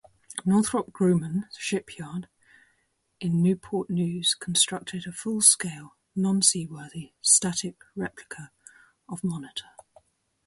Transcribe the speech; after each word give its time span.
Northrop 0.45 0.91
Grumman 0.91 1.43
Shipyard 1.55 2.27
in 3.19 3.43
Newport 3.43 3.87
News 3.91 4.33
constructed 4.33 5.05
a 5.05 5.11
full-scale 5.11 5.95
non-seaworthy 6.15 7.11
static 7.21 7.75
replica 7.95 8.49
of 9.07 9.23
"Monitor". 9.23 9.69